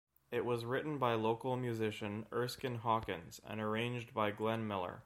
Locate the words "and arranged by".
3.45-4.31